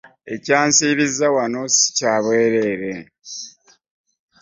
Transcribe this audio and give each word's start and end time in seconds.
Ekyansiibizza 0.33 1.27
wano 1.35 1.61
si 1.75 1.87
kya 1.97 2.13
bwereere. 2.23 2.91